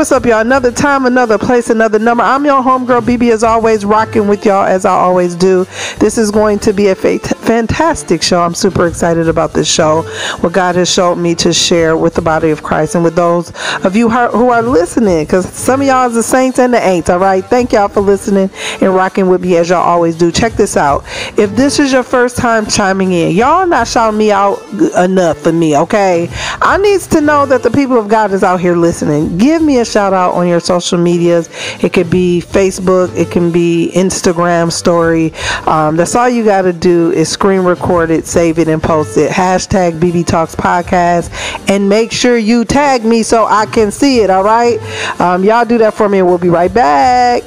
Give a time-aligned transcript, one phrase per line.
[0.00, 0.40] what's up, y'all?
[0.40, 2.24] Another time, another place, another number.
[2.24, 5.66] I'm your homegirl, BB, as always, rocking with y'all as I always do.
[5.98, 8.40] This is going to be a fantastic show.
[8.40, 10.00] I'm super excited about this show,
[10.40, 13.52] what God has showed me to share with the body of Christ and with those
[13.84, 17.10] of you who are listening, because some of y'all is the saints and the ain'ts,
[17.10, 17.44] all right?
[17.44, 18.48] Thank y'all for listening
[18.80, 20.32] and rocking with me as y'all always do.
[20.32, 21.04] Check this out.
[21.38, 25.52] If this is your first time chiming in, y'all not shouting me out enough for
[25.52, 26.30] me, okay?
[26.62, 29.36] I needs to know that the people of God is out here listening.
[29.36, 31.48] Give me a shout out on your social medias.
[31.82, 35.32] It could be Facebook, it can be Instagram story.
[35.66, 39.16] Um, that's all you got to do is screen record it, save it, and post
[39.16, 39.30] it.
[39.30, 41.30] Hashtag BB Talks Podcast,
[41.68, 44.30] and make sure you tag me so I can see it.
[44.30, 44.78] All right,
[45.20, 47.42] um, y'all do that for me, and we'll be right back.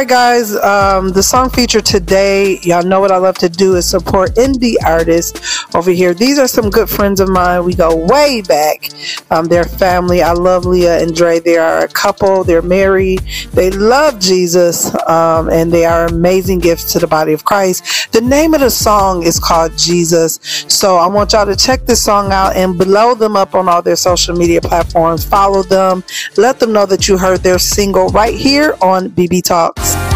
[0.00, 0.56] Right, guys.
[0.56, 4.76] Um, the song feature today, y'all know what I love to do is support indie
[4.82, 6.14] artists over here.
[6.14, 7.64] These are some good friends of mine.
[7.64, 8.90] We go way back.
[9.30, 10.22] Um, they're family.
[10.22, 11.38] I love Leah and Dre.
[11.38, 12.44] They are a couple.
[12.44, 13.20] They're married.
[13.52, 18.12] They love Jesus, um, and they are amazing gifts to the body of Christ.
[18.12, 20.38] The name of the song is called Jesus.
[20.68, 23.82] So I want y'all to check this song out and blow them up on all
[23.82, 25.24] their social media platforms.
[25.24, 26.04] Follow them.
[26.36, 30.09] Let them know that you heard their single right here on BB Talk.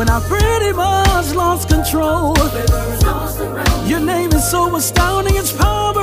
[0.00, 2.34] when I pretty much lost control.
[3.86, 5.99] Your name is so astounding, it's power.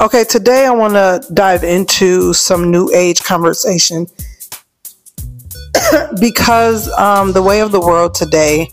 [0.00, 4.06] Okay, today I want to dive into some new age conversation
[6.20, 8.70] because um, the way of the world today,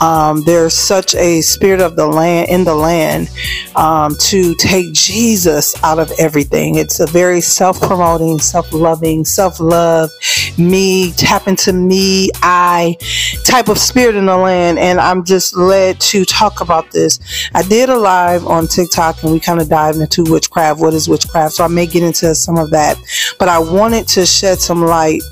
[0.00, 3.30] um, there's such a spirit of the land in the land
[3.76, 6.76] um, to take Jesus out of everything.
[6.76, 10.10] It's a very self-promoting, self-loving, self-love,
[10.58, 12.96] me tap into me, I
[13.44, 17.18] type of spirit in the land, and I'm just led to talk about this.
[17.54, 20.80] I did a live on TikTok, and we kind of dived into witchcraft.
[20.80, 21.54] What is witchcraft?
[21.54, 22.98] So I may get into some of that,
[23.38, 25.22] but I wanted to shed some light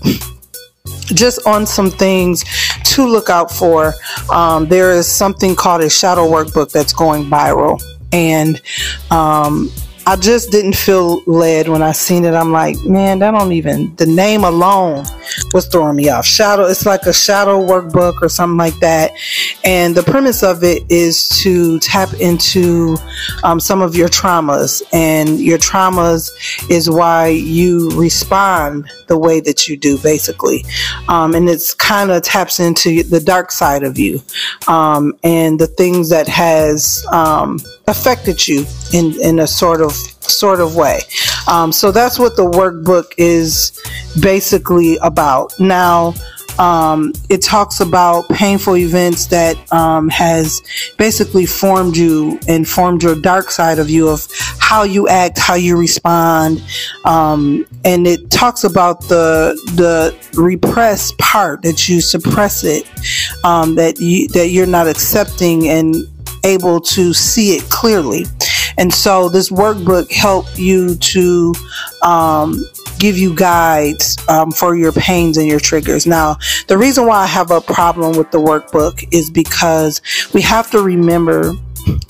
[1.06, 2.44] just on some things
[2.85, 3.94] to look out for.
[4.31, 7.83] Um, there is something called a shadow workbook that's going viral.
[8.12, 8.61] And
[9.11, 9.71] um,
[10.08, 12.32] I just didn't feel led when I seen it.
[12.32, 15.05] I'm like, man, that don't even the name alone
[15.53, 16.25] was throwing me off.
[16.25, 19.11] Shadow, it's like a shadow workbook or something like that.
[19.64, 22.97] And the premise of it is to tap into
[23.43, 26.31] um, some of your traumas, and your traumas
[26.70, 30.64] is why you respond the way that you do, basically.
[31.08, 34.20] Um, and it's kind of taps into the dark side of you
[34.69, 37.58] um, and the things that has um,
[37.88, 39.95] affected you in in a sort of
[40.31, 41.00] sort of way.
[41.49, 43.73] Um, so that's what the workbook is
[44.20, 45.58] basically about.
[45.58, 46.14] Now,
[46.58, 50.62] um, it talks about painful events that um, has
[50.96, 54.26] basically formed you and formed your dark side of you of
[54.58, 56.62] how you act, how you respond,
[57.05, 62.88] um, and it talks about the the repressed part that you suppress it,
[63.44, 65.94] um, that you that you're not accepting and
[66.44, 68.25] able to see it clearly.
[68.78, 71.55] And so this workbook helped you to
[72.02, 72.64] um,
[72.99, 76.06] give you guides um, for your pains and your triggers.
[76.06, 76.38] Now,
[76.69, 80.00] the reason why I have a problem with the workbook is because
[80.32, 81.52] we have to remember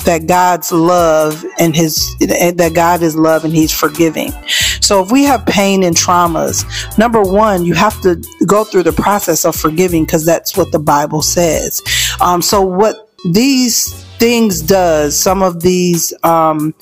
[0.04, 4.32] that God's love and his that God is love and he's forgiving.
[4.80, 6.64] So if we have pain and traumas,
[6.96, 10.78] number 1, you have to go through the process of forgiving because that's what the
[10.78, 11.82] Bible says.
[12.20, 16.74] Um, so what these things does some of these um,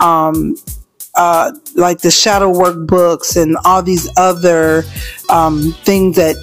[0.00, 0.56] um,
[1.14, 4.84] uh, like the shadow work books and all these other
[5.28, 6.36] um, things that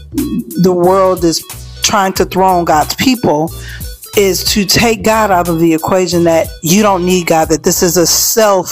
[0.61, 1.43] the world is
[1.81, 3.51] trying to throw on God's people
[4.17, 7.81] is to take God out of the equation that you don't need God, that this
[7.81, 8.67] is a self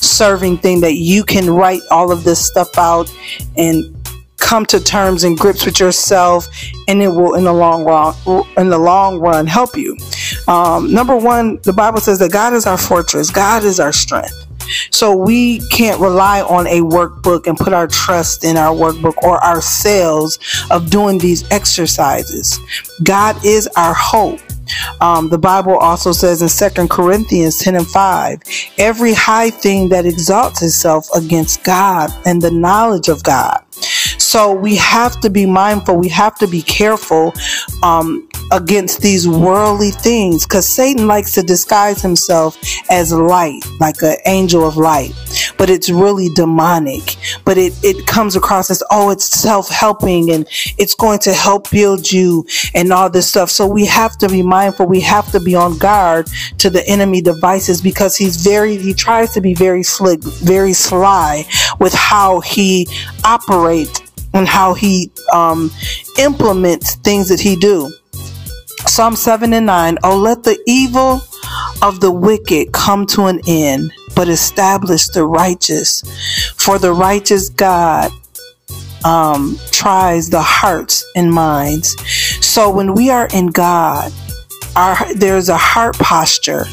[0.00, 3.12] serving thing, that you can write all of this stuff out
[3.56, 3.97] and
[4.38, 6.48] come to terms and grips with yourself
[6.86, 8.14] and it will in the long run
[8.56, 9.96] in the long run help you.
[10.46, 13.30] Um, number one the bible says that god is our fortress.
[13.30, 14.48] God is our strength.
[14.90, 19.42] So we can't rely on a workbook and put our trust in our workbook or
[19.42, 20.38] ourselves
[20.70, 22.58] of doing these exercises.
[23.02, 24.40] God is our hope.
[25.00, 28.42] Um, the Bible also says in Second Corinthians 10 and 5
[28.76, 33.64] every high thing that exalts itself against God and the knowledge of God.
[34.28, 37.32] So we have to be mindful, we have to be careful
[37.82, 42.58] um, against these worldly things because Satan likes to disguise himself
[42.90, 45.14] as light, like an angel of light
[45.58, 47.16] but it's really demonic.
[47.44, 50.46] But it, it comes across as, oh, it's self helping and
[50.78, 53.50] it's going to help build you and all this stuff.
[53.50, 54.86] So we have to be mindful.
[54.86, 59.32] We have to be on guard to the enemy devices because he's very, he tries
[59.34, 61.44] to be very slick, very sly
[61.78, 62.86] with how he
[63.24, 65.70] operates and how he um,
[66.18, 67.92] implements things that he do.
[68.86, 71.20] Psalm 7 and 9, oh, let the evil
[71.82, 76.02] of the wicked come to an end but establish the righteous.
[76.56, 78.10] For the righteous God
[79.04, 81.96] um, tries the hearts and minds.
[82.44, 84.12] So when we are in God,
[84.74, 86.64] our, there's a heart posture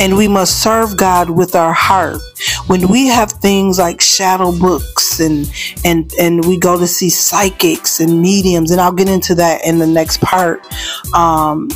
[0.00, 2.20] and we must serve God with our heart.
[2.66, 5.50] When we have things like shadow books and
[5.84, 9.78] and and we go to see psychics and mediums, and I'll get into that in
[9.78, 10.66] the next part.
[11.14, 11.68] Um,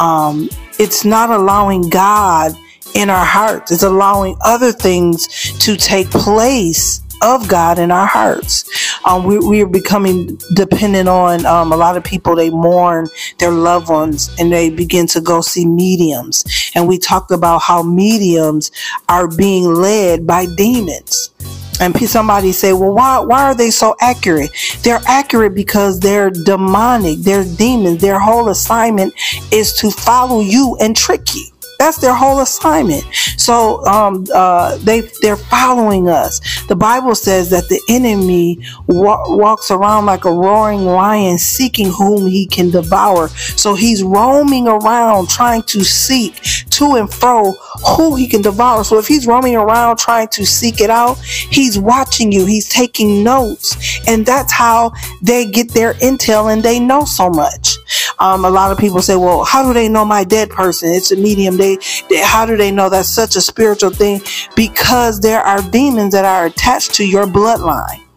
[0.00, 2.52] um, it's not allowing God
[2.94, 3.70] in our hearts.
[3.70, 5.26] It's allowing other things
[5.58, 8.64] to take place of God in our hearts.
[9.04, 12.36] Um, we, we, are becoming dependent on um, a lot of people.
[12.36, 16.44] They mourn their loved ones and they begin to go see mediums.
[16.74, 18.70] And we talked about how mediums
[19.08, 21.30] are being led by demons.
[21.80, 24.50] And somebody say, well, why, why are they so accurate?
[24.82, 27.18] They're accurate because they're demonic.
[27.20, 28.00] They're demons.
[28.00, 29.14] Their whole assignment
[29.52, 31.46] is to follow you and trick you.
[31.78, 33.04] That's their whole assignment.
[33.36, 36.40] So um, uh, they they're following us.
[36.68, 42.26] The Bible says that the enemy wa- walks around like a roaring lion, seeking whom
[42.26, 43.28] he can devour.
[43.28, 47.52] So he's roaming around trying to seek to and fro
[47.96, 48.84] who he can devour.
[48.84, 53.22] So if he's roaming around trying to seek it out, he's watching you, he's taking
[53.24, 53.76] notes.
[54.08, 54.92] And that's how
[55.22, 57.76] they get their intel and they know so much.
[58.18, 60.90] Um, a lot of people say, well, how do they know my dead person?
[60.92, 61.56] It's a medium.
[61.56, 64.20] They, they, how do they know that's such a spiritual thing?
[64.56, 68.07] Because there are demons that are attached to your bloodline.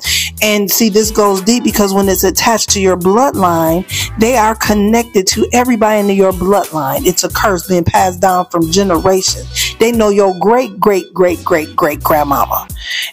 [0.42, 3.86] And see, this goes deep because when it's attached to your bloodline,
[4.18, 7.06] they are connected to everybody in your bloodline.
[7.06, 9.76] It's a curse being passed down from generations.
[9.80, 12.68] They know your great, great, great, great, great grandmama.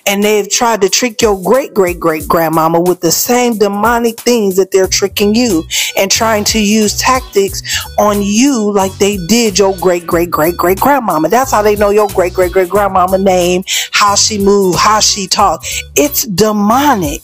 [0.07, 4.57] And they've tried to trick your great, great, great grandmama with the same demonic things
[4.57, 5.65] that they're tricking you
[5.97, 7.63] and trying to use tactics
[7.99, 11.29] on you like they did your great, great, great, great grandmama.
[11.29, 15.27] That's how they know your great, great, great grandmama name, how she moved, how she
[15.27, 15.67] talked.
[15.95, 17.18] It's demonic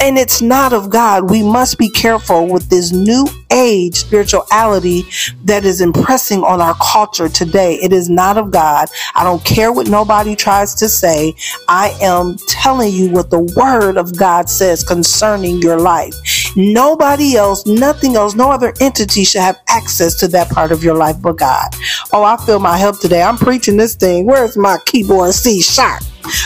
[0.00, 1.30] and it's not of God.
[1.30, 5.04] We must be careful with this new age spirituality
[5.44, 7.74] that is impressing on our culture today.
[7.74, 8.88] It is not of God.
[9.14, 11.34] I don't care what nobody tries to say.
[11.68, 16.14] I am telling you what the word of God says concerning your life.
[16.56, 20.94] Nobody else, nothing else, no other entity should have access to that part of your
[20.94, 21.68] life but God.
[22.12, 23.22] Oh, I feel my help today.
[23.22, 24.26] I'm preaching this thing.
[24.26, 26.02] Where's my keyboard C sharp?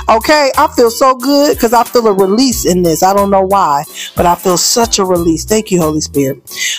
[0.09, 3.03] Okay, I feel so good because I feel a release in this.
[3.03, 3.85] I don't know why,
[4.17, 5.45] but I feel such a release.
[5.45, 6.39] Thank you, Holy Spirit.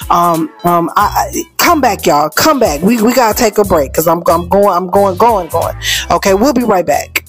[0.10, 2.29] Um, um, I, I come back, y'all.
[2.29, 2.81] Come back.
[2.81, 5.75] We we gotta take a break because I'm I'm going I'm going going going.
[6.12, 7.26] Okay, we'll be right back.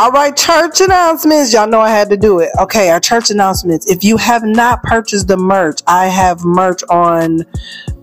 [0.00, 1.52] All right, church announcements.
[1.52, 2.48] Y'all know I had to do it.
[2.58, 3.86] Okay, our church announcements.
[3.86, 7.42] If you have not purchased the merch, I have merch on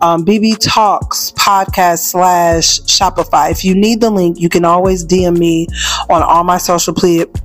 [0.01, 3.49] um, BB Talks podcast slash Shopify.
[3.49, 5.65] If you need the link, you can always DM me
[6.07, 6.93] on all my social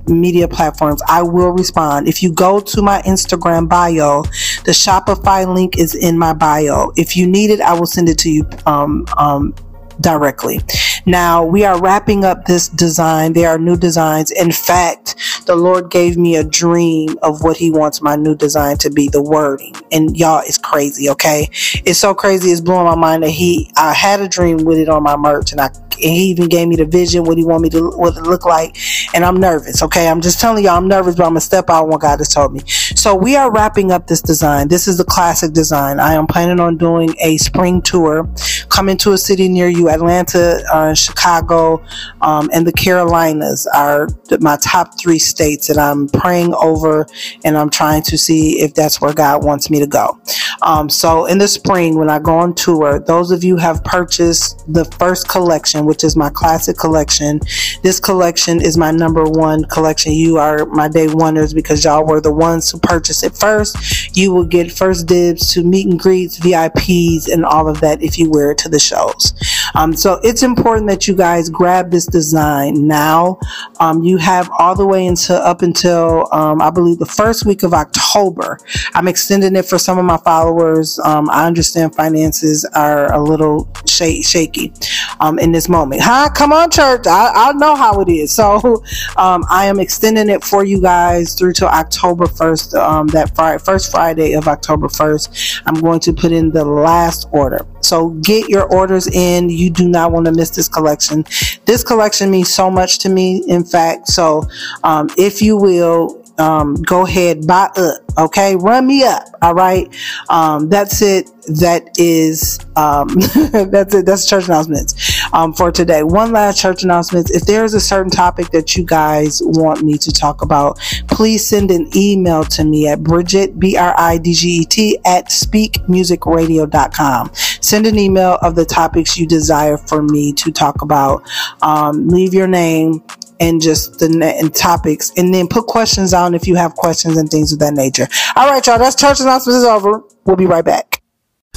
[0.05, 1.01] media platforms.
[1.09, 2.07] I will respond.
[2.07, 4.21] If you go to my Instagram bio,
[4.65, 6.91] the Shopify link is in my bio.
[6.95, 9.55] If you need it, I will send it to you um, um,
[9.99, 10.59] directly.
[11.05, 13.33] Now we are wrapping up this design.
[13.33, 14.31] There are new designs.
[14.31, 18.77] In fact, the Lord gave me a dream of what He wants my new design
[18.77, 19.75] to be, the wording.
[19.91, 21.49] And y'all, it's crazy, okay?
[21.51, 24.89] It's so crazy, it's blowing my mind that He, I had a dream with it
[24.89, 25.69] on my merch and I
[26.01, 28.45] and he even gave me the vision what he want me to what it look
[28.45, 28.77] like
[29.13, 31.87] and i'm nervous okay i'm just telling y'all i'm nervous but i'm gonna step out
[31.87, 35.03] what god has told me so we are wrapping up this design this is the
[35.03, 38.29] classic design i am planning on doing a spring tour
[38.69, 41.83] coming to a city near you atlanta uh, chicago
[42.21, 44.07] um, and the carolinas are
[44.39, 47.05] my top three states that i'm praying over
[47.43, 50.19] and i'm trying to see if that's where god wants me to go
[50.61, 54.63] um, so in the spring when i go on tour those of you have purchased
[54.71, 57.39] the first collection which is my classic collection.
[57.81, 60.11] This collection is my number one collection.
[60.11, 64.15] You are my day wonders because y'all were the ones who purchased it first.
[64.15, 68.17] You will get first dibs to meet and greets, VIPs, and all of that if
[68.17, 69.33] you wear it to the shows.
[69.75, 73.39] Um, so it's important that you guys grab this design now.
[73.79, 77.63] Um, you have all the way until up until um, I believe the first week
[77.63, 78.57] of October.
[78.93, 80.99] I'm extending it for some of my followers.
[80.99, 84.73] Um, I understand finances are a little sh- shaky
[85.19, 86.01] um, in this moment.
[86.03, 86.29] Huh?
[86.35, 87.07] Come on, church.
[87.07, 88.31] I, I know how it is.
[88.31, 88.83] So
[89.17, 93.63] um, I am extending it for you guys through to October 1st, um, that Friday,
[93.63, 95.61] first Friday of October 1st.
[95.65, 97.65] I'm going to put in the last order.
[97.81, 99.49] So get your orders in.
[99.49, 101.25] You do not want to miss this collection.
[101.65, 104.07] This collection means so much to me, in fact.
[104.07, 104.43] So
[104.83, 108.01] um, if you will, um, go ahead, buy up.
[108.17, 109.23] Okay, run me up.
[109.41, 109.93] All right,
[110.29, 111.29] um, that's it.
[111.59, 113.07] That is um,
[113.51, 114.05] that's it.
[114.05, 116.03] That's church announcements um, for today.
[116.03, 117.31] One last church announcement.
[117.31, 121.45] If there is a certain topic that you guys want me to talk about, please
[121.45, 125.27] send an email to me at Bridget B R I D G E T at
[125.29, 127.31] speakmusicradio.com.
[127.33, 131.23] Send an email of the topics you desire for me to talk about.
[131.61, 133.03] Um, leave your name
[133.39, 137.29] and just the and topics, and then put questions on if you have questions and
[137.29, 138.07] things of that nature.
[138.35, 138.77] All right, y'all.
[138.77, 140.01] That's church announcements is over.
[140.25, 140.92] We'll be right back.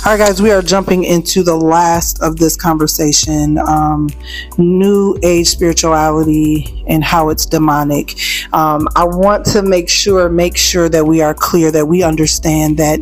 [0.04, 4.08] All right, guys, we are jumping into the last of this conversation um,
[4.56, 8.14] new age spirituality and how it's demonic.
[8.52, 12.76] Um, I want to make sure, make sure that we are clear that we understand
[12.76, 13.00] that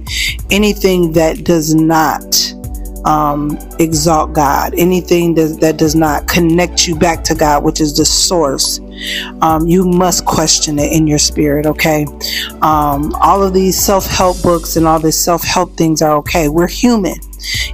[0.50, 2.24] anything that does not
[3.04, 7.94] um, exalt God, anything that, that does not connect you back to God, which is
[7.94, 8.78] the source,
[9.42, 12.06] um, you must question it in your spirit, okay?
[12.62, 16.48] Um, all of these self help books and all these self help things are okay.
[16.48, 17.16] We're human.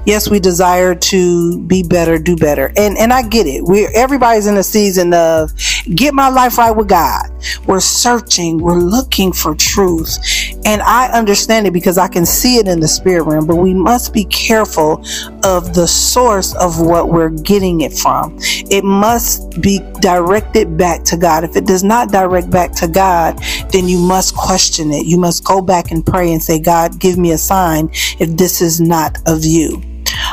[0.05, 2.73] Yes, we desire to be better, do better.
[2.77, 3.65] And and I get it.
[3.65, 5.53] We're everybody's in a season of
[5.95, 7.31] get my life right with God.
[7.67, 10.19] We're searching, we're looking for truth.
[10.65, 13.75] And I understand it because I can see it in the spirit realm, but we
[13.75, 15.05] must be careful
[15.45, 18.37] of the source of what we're getting it from.
[18.71, 21.45] It must be directed back to God.
[21.45, 23.39] If it does not direct back to God,
[23.71, 25.07] then you must question it.
[25.07, 28.61] You must go back and pray and say, God, give me a sign if this
[28.61, 29.60] is not of you.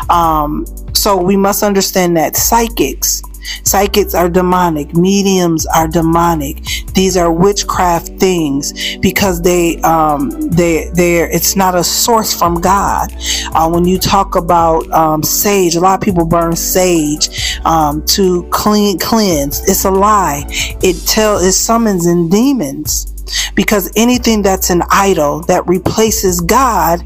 [0.09, 3.21] Um, so we must understand that psychics
[3.63, 4.95] Psychics are demonic.
[4.95, 6.63] Mediums are demonic.
[6.93, 13.09] These are witchcraft things because they, um, they, they're, it's not a source from God.
[13.53, 18.43] Uh, when you talk about, um, sage, a lot of people burn sage, um, to
[18.51, 19.67] clean, cleanse.
[19.67, 20.45] It's a lie.
[20.81, 23.13] It tell, it summons in demons
[23.55, 27.03] because anything that's an idol that replaces God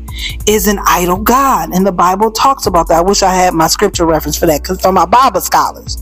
[0.47, 1.69] is an idol God.
[1.73, 2.99] And the Bible talks about that.
[2.99, 5.97] I wish I had my scripture reference for that because from my Bible scholars.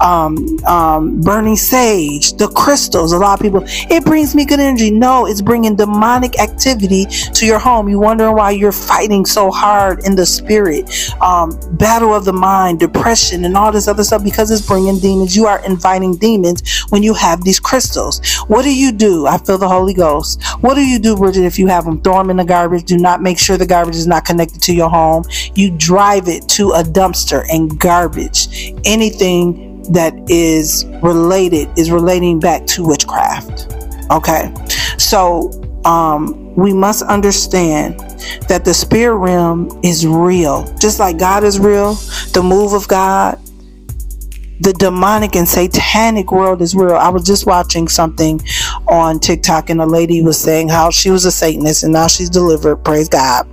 [0.00, 4.90] Um, um, burning sage, the crystals, a lot of people, it brings me good energy.
[4.90, 7.88] No, it's bringing demonic activity to your home.
[7.88, 12.80] You wondering why you're fighting so hard in the spirit, um, battle of the mind,
[12.80, 15.36] depression, and all this other stuff because it's bringing demons.
[15.36, 18.20] You are inviting demons when you have these crystals.
[18.48, 19.26] What do you do?
[19.26, 20.42] I feel the Holy Ghost.
[20.60, 22.00] What do you do, Bridget, if you have them?
[22.00, 22.84] Throw them in the garbage.
[22.84, 25.24] Do not make sure the garbage is not connected to your home.
[25.54, 28.74] You drive it to a dumpster and garbage.
[28.84, 33.72] Anything that is related is relating back to witchcraft.
[34.10, 34.52] Okay.
[34.98, 35.50] So,
[35.84, 37.98] um, we must understand
[38.48, 40.64] that the spirit realm is real.
[40.78, 41.94] Just like God is real,
[42.32, 43.38] the move of God,
[44.60, 46.94] the demonic and satanic world is real.
[46.94, 48.40] I was just watching something
[48.86, 52.30] on TikTok and a lady was saying how she was a Satanist and now she's
[52.30, 53.46] delivered, praise God.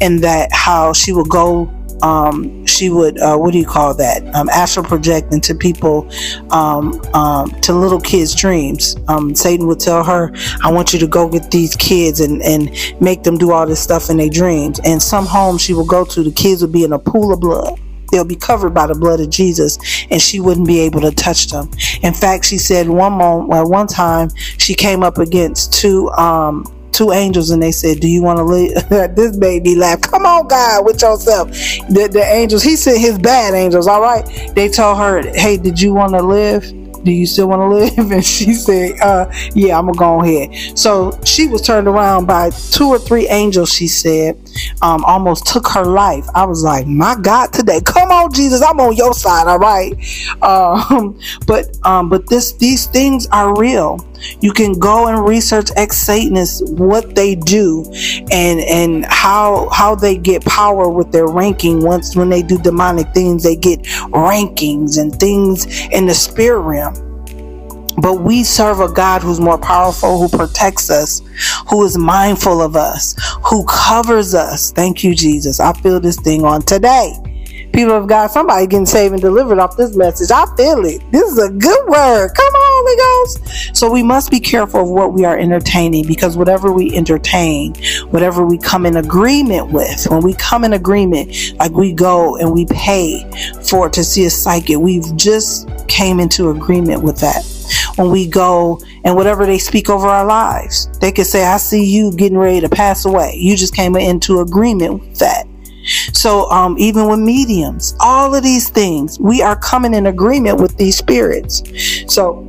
[0.00, 1.70] And that how she would go
[2.02, 4.22] um, she would uh, what do you call that?
[4.34, 6.08] Um, astral project into people
[6.50, 8.96] um, um, to little kids dreams.
[9.08, 12.70] Um, satan would tell her i want you to go get these kids and, and
[13.00, 14.80] make them do all this stuff in their dreams.
[14.84, 17.40] And some homes she would go to the kids would be in a pool of
[17.40, 17.80] blood.
[18.10, 19.78] They'll be covered by the blood of Jesus
[20.10, 21.70] and she wouldn't be able to touch them.
[22.02, 26.64] In fact, she said one moment, well, one time she came up against two, um,
[26.94, 28.88] two angels and they said, Do you want to live?
[29.16, 30.00] this made me laugh.
[30.00, 31.48] Come on, God, with yourself.
[31.50, 34.24] The, the angels, he said his bad angels, all right.
[34.54, 36.83] They told her, Hey, did you want to live?
[37.04, 38.10] Do you still want to live?
[38.14, 40.78] And she said, uh, yeah, I'm gonna go ahead.
[40.78, 44.38] So she was turned around by two or three angels, she said,
[44.82, 46.24] um, almost took her life.
[46.34, 49.92] I was like, my God, today, come on, Jesus, I'm on your side, all right.
[50.42, 53.98] Um, but, um, but this, these things are real.
[54.40, 57.84] You can go and research ex Satanists, what they do
[58.30, 61.82] and, and how, how they get power with their ranking.
[61.82, 66.93] Once when they do demonic things, they get rankings and things in the spirit realm.
[68.00, 71.22] But we serve a God who's more powerful, who protects us,
[71.68, 74.72] who is mindful of us, who covers us.
[74.72, 75.60] Thank you, Jesus.
[75.60, 77.14] I feel this thing on today
[77.74, 80.30] people of God, somebody getting saved and delivered off this message.
[80.30, 81.02] I feel it.
[81.10, 82.28] This is a good word.
[82.34, 83.76] Come on, Holy Ghost.
[83.76, 87.74] So we must be careful of what we are entertaining because whatever we entertain,
[88.10, 92.52] whatever we come in agreement with, when we come in agreement, like we go and
[92.52, 93.28] we pay
[93.68, 97.44] for to see a psychic, we've just came into agreement with that
[97.96, 100.88] when we go and whatever they speak over our lives.
[100.98, 103.34] They could say, I see you getting ready to pass away.
[103.36, 105.46] You just came into agreement with that.
[106.12, 110.76] So, um, even with mediums, all of these things, we are coming in agreement with
[110.76, 111.62] these spirits.
[112.12, 112.48] So,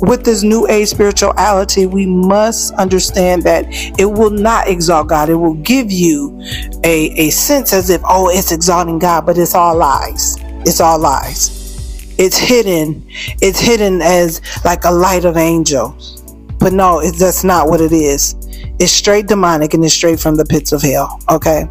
[0.00, 3.64] with this new age spirituality, we must understand that
[3.98, 5.28] it will not exalt God.
[5.30, 6.38] It will give you
[6.84, 10.36] a, a sense as if, oh, it's exalting God, but it's all lies.
[10.66, 12.14] It's all lies.
[12.18, 13.06] It's hidden.
[13.40, 16.22] It's hidden as like a light of angels.
[16.58, 18.34] But no, it, that's not what it is.
[18.78, 21.20] It's straight demonic and it's straight from the pits of hell.
[21.30, 21.66] Okay.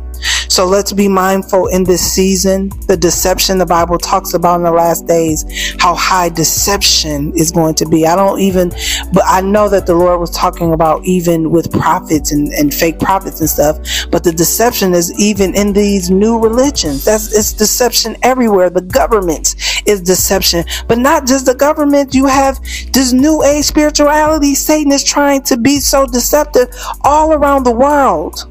[0.50, 4.72] So let's be mindful in this season, the deception the Bible talks about in the
[4.72, 5.46] last days,
[5.80, 8.06] how high deception is going to be.
[8.06, 8.70] I don't even,
[9.14, 13.00] but I know that the Lord was talking about even with prophets and, and fake
[13.00, 13.78] prophets and stuff,
[14.12, 17.06] but the deception is even in these new religions.
[17.06, 18.70] That's, it's deception everywhere.
[18.70, 22.14] The government is deception, but not just the government.
[22.14, 22.60] You have
[22.92, 24.56] this new age spirituality.
[24.56, 26.70] Satan is trying to be so deceptive
[27.04, 28.48] all around the world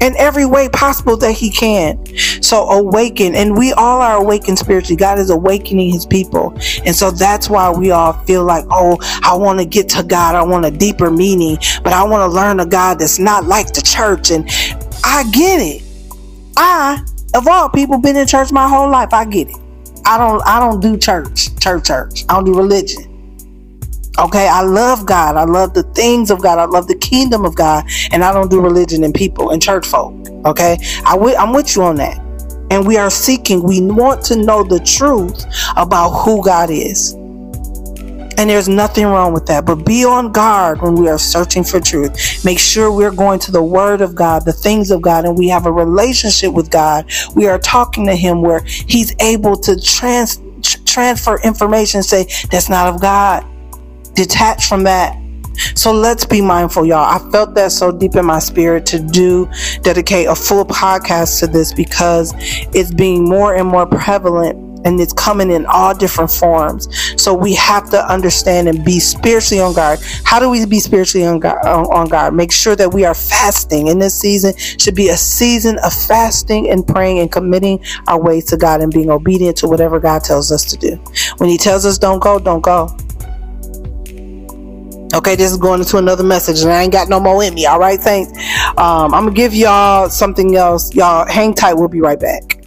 [0.00, 2.04] in every way possible that he can.
[2.42, 4.96] So awaken, and we all are awakened spiritually.
[4.96, 6.52] God is awakening his people.
[6.84, 10.34] And so that's why we all feel like, oh, I want to get to God.
[10.34, 13.72] I want a deeper meaning, but I want to learn a God that's not like
[13.72, 14.30] the church.
[14.30, 14.48] And
[15.04, 15.82] I get it.
[16.56, 19.12] I Of all people, been in church my whole life.
[19.12, 19.56] I get it.
[20.04, 22.24] I don't I don't do church, church, church.
[22.28, 23.07] I don't do religion.
[24.18, 25.36] Okay, I love God.
[25.36, 26.58] I love the things of God.
[26.58, 29.86] I love the kingdom of God, and I don't do religion and people and church
[29.86, 30.12] folk.
[30.44, 30.76] Okay,
[31.06, 32.18] I w- I'm with you on that.
[32.70, 33.62] And we are seeking.
[33.62, 37.14] We want to know the truth about who God is.
[38.38, 39.64] And there's nothing wrong with that.
[39.66, 42.44] But be on guard when we are searching for truth.
[42.44, 45.48] Make sure we're going to the Word of God, the things of God, and we
[45.48, 47.10] have a relationship with God.
[47.34, 50.40] We are talking to Him where He's able to trans-
[50.84, 53.44] transfer information, say, that's not of God.
[54.18, 55.16] Detach from that.
[55.76, 57.04] So let's be mindful, y'all.
[57.04, 59.48] I felt that so deep in my spirit to do
[59.82, 62.34] dedicate a full podcast to this because
[62.74, 66.88] it's being more and more prevalent and it's coming in all different forms.
[67.16, 70.00] So we have to understand and be spiritually on guard.
[70.24, 71.64] How do we be spiritually on guard?
[71.64, 72.34] On guard?
[72.34, 73.86] Make sure that we are fasting.
[73.86, 78.46] In this season should be a season of fasting and praying and committing our ways
[78.46, 80.96] to God and being obedient to whatever God tells us to do.
[81.36, 82.88] When He tells us don't go, don't go.
[85.14, 87.64] Okay, this is going into another message, and I ain't got no more in me.
[87.64, 88.30] All right, thanks.
[88.76, 90.94] Um, I'm gonna give y'all something else.
[90.94, 91.74] Y'all hang tight.
[91.74, 92.58] We'll be right back.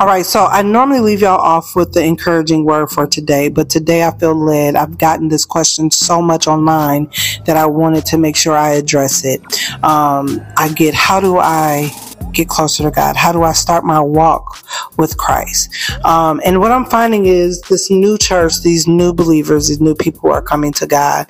[0.00, 3.70] All right, so I normally leave y'all off with the encouraging word for today, but
[3.70, 4.74] today I feel led.
[4.74, 7.08] I've gotten this question so much online
[7.46, 9.40] that I wanted to make sure I address it.
[9.84, 11.90] Um, I get how do I
[12.32, 13.16] get closer to God?
[13.16, 14.58] How do I start my walk
[14.96, 15.70] with Christ?
[16.04, 20.30] Um, and what I'm finding is this new church, these new believers, these new people
[20.30, 21.26] are coming to God,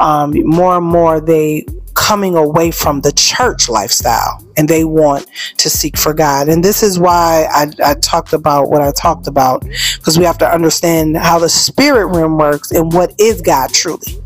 [0.00, 1.66] um, more and more they
[1.96, 6.48] coming away from the church lifestyle and they want to seek for God.
[6.48, 9.64] And this is why I, I talked about what I talked about
[9.96, 14.22] because we have to understand how the spirit realm works and what is God truly.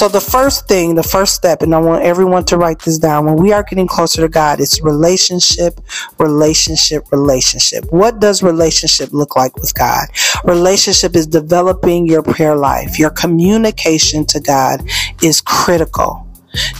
[0.00, 3.26] So the first thing, the first step, and I want everyone to write this down
[3.26, 5.78] when we are getting closer to God, it's relationship,
[6.18, 7.84] relationship, relationship.
[7.92, 10.06] What does relationship look like with God?
[10.46, 12.98] Relationship is developing your prayer life.
[12.98, 14.88] Your communication to God
[15.22, 16.26] is critical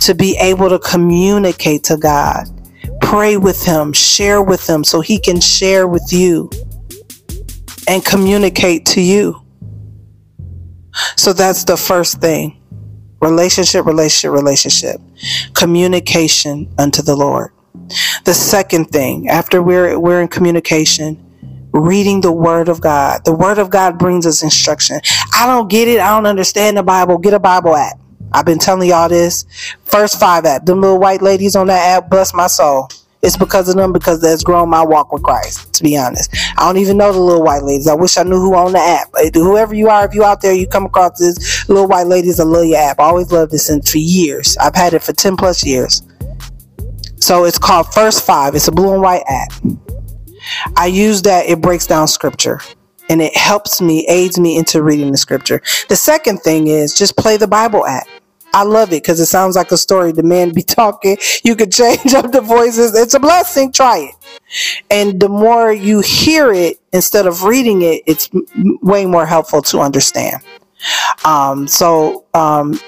[0.01, 2.47] to be able to communicate to God,
[3.03, 6.49] pray with Him, share with Him so He can share with you
[7.87, 9.43] and communicate to you.
[11.19, 12.57] So that's the first thing
[13.21, 15.01] relationship, relationship, relationship,
[15.55, 17.53] communication unto the Lord.
[18.25, 21.27] The second thing, after we're, we're in communication,
[21.73, 23.25] reading the word of God.
[23.25, 25.01] The word of God brings us instruction.
[25.35, 26.01] I don't get it.
[26.01, 27.19] I don't understand the Bible.
[27.19, 27.99] Get a Bible app.
[28.33, 29.45] I've been telling y'all this.
[29.85, 32.89] First five app, them little white ladies on that app bust my soul.
[33.23, 36.35] It's because of them because that's grown my walk with Christ, to be honest.
[36.57, 37.87] I don't even know the little white ladies.
[37.87, 39.09] I wish I knew who on the app.
[39.15, 42.41] Uh, whoever you are, if you out there, you come across this little white ladies,
[42.41, 42.99] I love your app.
[42.99, 44.57] I always loved this and for years.
[44.57, 46.03] I've had it for 10 plus years.
[47.17, 48.55] So it's called First Five.
[48.55, 49.53] It's a blue and white app.
[50.77, 51.47] I use that.
[51.47, 52.61] It breaks down scripture
[53.11, 55.61] and it helps me, aids me into reading the scripture.
[55.89, 58.07] The second thing is just play the Bible app.
[58.55, 60.13] I love it because it sounds like a story.
[60.13, 61.19] The man be talking.
[61.45, 62.95] You could change up the voices.
[62.99, 63.73] It's a blessing.
[63.73, 64.15] Try it.
[64.91, 68.29] And the more you hear it instead of reading it, it's
[68.83, 70.43] way more helpful to understand.
[71.25, 72.81] Um, so, um,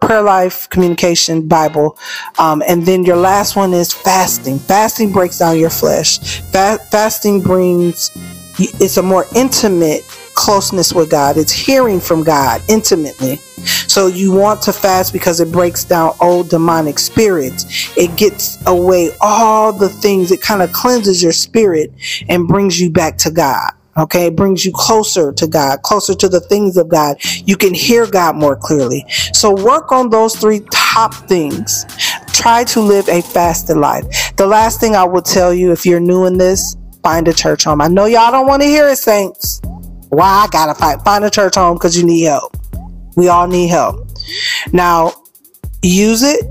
[0.00, 1.98] prayer life, communication, Bible.
[2.38, 4.58] Um, and then your last one is fasting.
[4.58, 6.40] Fasting breaks down your flesh.
[6.52, 8.10] Fa- fasting brings,
[8.58, 10.02] it's a more intimate
[10.34, 11.36] closeness with God.
[11.38, 13.40] It's hearing from God intimately.
[13.92, 17.94] So you want to fast because it breaks down old demonic spirits.
[17.94, 20.32] It gets away all the things.
[20.32, 21.92] It kind of cleanses your spirit
[22.26, 23.70] and brings you back to God.
[23.98, 27.18] Okay, it brings you closer to God, closer to the things of God.
[27.44, 29.04] You can hear God more clearly.
[29.34, 31.84] So work on those three top things.
[32.28, 34.06] Try to live a fasted life.
[34.36, 37.64] The last thing I will tell you if you're new in this, find a church
[37.64, 37.82] home.
[37.82, 39.60] I know y'all don't want to hear it, saints.
[40.08, 42.56] Why I gotta fight, find a church home because you need help.
[43.16, 44.08] We all need help.
[44.72, 45.12] Now,
[45.82, 46.44] use it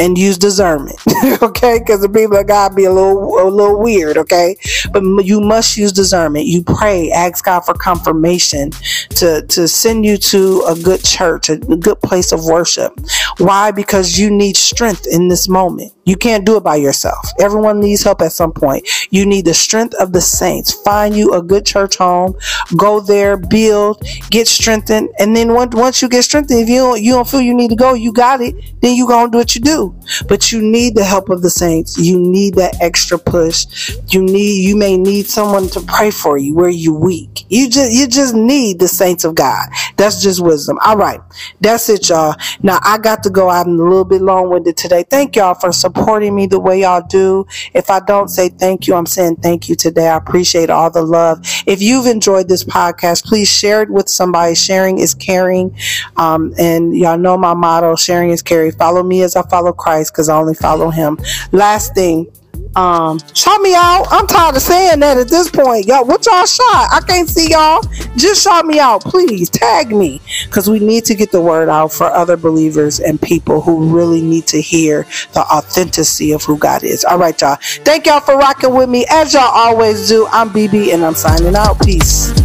[0.00, 0.98] and use discernment,
[1.42, 1.78] okay?
[1.78, 4.56] Because the people of God be a little a little weird, okay?
[4.92, 6.46] But you must use discernment.
[6.46, 8.70] You pray, ask God for confirmation
[9.16, 12.92] to to send you to a good church, a good place of worship.
[13.38, 13.70] Why?
[13.70, 15.92] Because you need strength in this moment.
[16.04, 17.30] You can't do it by yourself.
[17.40, 18.86] Everyone needs help at some point.
[19.10, 20.72] You need the strength of the saints.
[20.72, 22.34] Find you a good church home.
[22.76, 27.02] Go there, build, get strengthened, and then once once you get strengthened, if you don't,
[27.02, 28.54] you don't feel you need to go, you got it.
[28.80, 29.83] Then you gonna do what you do.
[30.28, 31.98] But you need the help of the saints.
[31.98, 33.66] You need that extra push.
[34.08, 37.44] You need, you may need someone to pray for you where you weak.
[37.48, 39.66] You just, you just need the saints of God.
[39.96, 40.78] That's just wisdom.
[40.84, 41.20] All right.
[41.60, 42.34] That's it, y'all.
[42.62, 45.04] Now I got to go out a little bit long winded today.
[45.08, 47.46] Thank y'all for supporting me the way y'all do.
[47.74, 50.08] If I don't say thank you, I'm saying thank you today.
[50.08, 51.40] I appreciate all the love.
[51.66, 54.54] If you've enjoyed this podcast, please share it with somebody.
[54.54, 55.76] Sharing is caring.
[56.16, 58.72] Um, and y'all know my motto, sharing is caring.
[58.72, 61.18] Follow me as I follow Christ because I only follow him.
[61.52, 62.30] Last thing,
[62.76, 64.06] um, shout me out.
[64.10, 65.86] I'm tired of saying that at this point.
[65.86, 66.88] Y'all, what y'all shot?
[66.92, 67.82] I can't see y'all.
[68.16, 69.48] Just shout me out, please.
[69.48, 70.20] Tag me.
[70.46, 74.20] Because we need to get the word out for other believers and people who really
[74.20, 77.04] need to hear the authenticity of who God is.
[77.04, 77.58] All right, y'all.
[77.84, 79.06] Thank y'all for rocking with me.
[79.10, 81.80] As y'all always do, I'm BB and I'm signing out.
[81.84, 82.43] Peace.